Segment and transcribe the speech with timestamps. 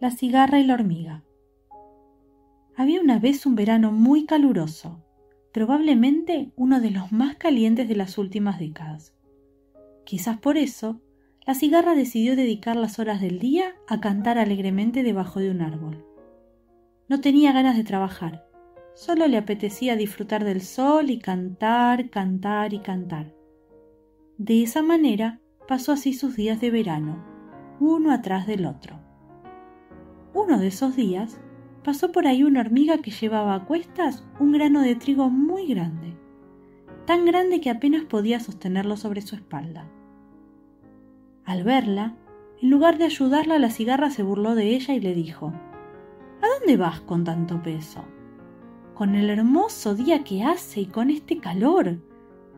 [0.00, 1.22] La cigarra y la hormiga.
[2.76, 5.04] Había una vez un verano muy caluroso,
[5.52, 9.14] probablemente uno de los más calientes de las últimas décadas.
[10.04, 11.00] Quizás por eso,
[11.46, 16.04] la cigarra decidió dedicar las horas del día a cantar alegremente debajo de un árbol.
[17.08, 18.44] No tenía ganas de trabajar,
[18.94, 23.32] solo le apetecía disfrutar del sol y cantar, cantar y cantar.
[24.38, 27.24] De esa manera pasó así sus días de verano,
[27.78, 29.03] uno atrás del otro.
[30.34, 31.40] Uno de esos días
[31.84, 36.16] pasó por ahí una hormiga que llevaba a cuestas un grano de trigo muy grande,
[37.06, 39.86] tan grande que apenas podía sostenerlo sobre su espalda.
[41.44, 42.16] Al verla,
[42.60, 45.52] en lugar de ayudarla, la cigarra se burló de ella y le dijo,
[46.42, 48.04] ¿A dónde vas con tanto peso?
[48.94, 51.98] Con el hermoso día que hace y con este calor.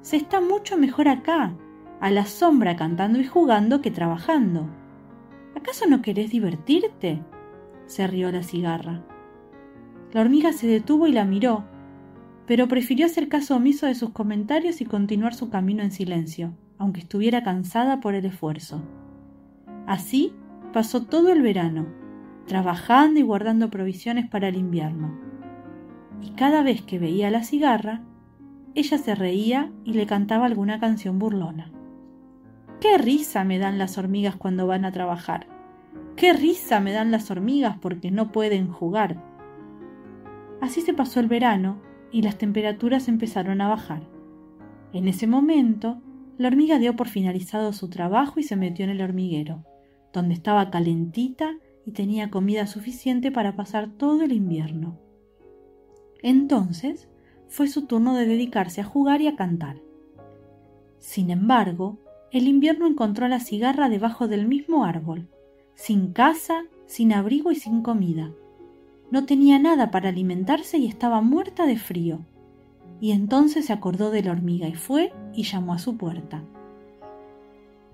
[0.00, 1.52] Se está mucho mejor acá,
[2.00, 4.66] a la sombra cantando y jugando que trabajando.
[5.54, 7.22] ¿Acaso no querés divertirte?
[7.88, 9.02] Se rió la cigarra.
[10.12, 11.64] La hormiga se detuvo y la miró,
[12.46, 17.00] pero prefirió hacer caso omiso de sus comentarios y continuar su camino en silencio, aunque
[17.00, 18.80] estuviera cansada por el esfuerzo.
[19.86, 20.32] Así
[20.72, 21.86] pasó todo el verano,
[22.46, 25.18] trabajando y guardando provisiones para el invierno.
[26.22, 28.02] Y cada vez que veía la cigarra,
[28.74, 31.72] ella se reía y le cantaba alguna canción burlona.
[32.80, 35.57] ¡Qué risa me dan las hormigas cuando van a trabajar!
[36.16, 39.22] ¡Qué risa me dan las hormigas porque no pueden jugar!
[40.60, 44.02] Así se pasó el verano y las temperaturas empezaron a bajar.
[44.92, 46.00] En ese momento,
[46.38, 49.64] la hormiga dio por finalizado su trabajo y se metió en el hormiguero,
[50.12, 54.98] donde estaba calentita y tenía comida suficiente para pasar todo el invierno.
[56.22, 57.08] Entonces
[57.48, 59.80] fue su turno de dedicarse a jugar y a cantar.
[60.98, 61.98] Sin embargo,
[62.30, 65.28] el invierno encontró a la cigarra debajo del mismo árbol,
[65.78, 68.32] sin casa, sin abrigo y sin comida.
[69.12, 72.18] No tenía nada para alimentarse y estaba muerta de frío.
[73.00, 76.42] Y entonces se acordó de la hormiga y fue y llamó a su puerta.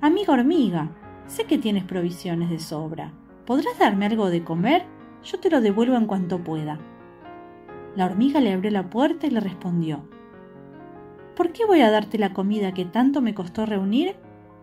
[0.00, 3.12] Amiga hormiga, sé que tienes provisiones de sobra.
[3.44, 4.86] ¿Podrás darme algo de comer?
[5.22, 6.80] Yo te lo devuelvo en cuanto pueda.
[7.96, 10.08] La hormiga le abrió la puerta y le respondió
[11.36, 14.16] ¿Por qué voy a darte la comida que tanto me costó reunir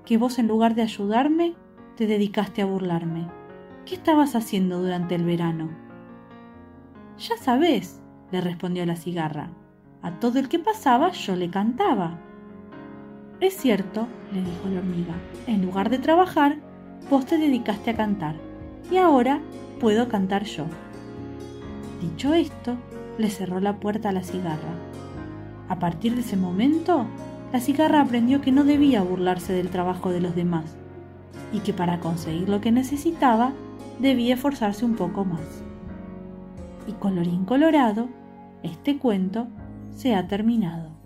[0.06, 1.54] que vos en lugar de ayudarme
[2.02, 3.28] te dedicaste a burlarme.
[3.86, 5.70] ¿Qué estabas haciendo durante el verano?
[7.20, 8.02] Ya sabes,
[8.32, 9.52] le respondió la cigarra.
[10.02, 12.20] A todo el que pasaba yo le cantaba.
[13.40, 15.14] Es cierto, le dijo la hormiga,
[15.46, 16.58] en lugar de trabajar,
[17.12, 18.34] vos te dedicaste a cantar,
[18.90, 19.40] y ahora
[19.80, 20.66] puedo cantar yo.
[22.02, 22.78] Dicho esto,
[23.20, 24.74] le cerró la puerta a la cigarra.
[25.70, 27.06] A partir de ese momento,
[27.54, 30.80] la cigarra aprendió que no debía burlarse del trabajo de los demás,
[31.54, 33.54] y que para conseguir lo que necesitaba
[34.00, 35.64] debía esforzarse un poco más.
[36.88, 38.10] Y colorín colorado,
[38.64, 39.48] este cuento
[39.96, 41.01] se ha terminado.